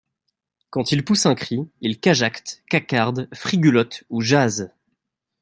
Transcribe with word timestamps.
Quand 0.71 0.91
il 0.91 1.05
pousse 1.05 1.27
un 1.27 1.35
cri, 1.35 1.69
il 1.81 1.99
cajacte, 1.99 2.63
cacarde, 2.67 3.29
frigulote 3.35 4.03
ou 4.09 4.19
jase. 4.19 4.73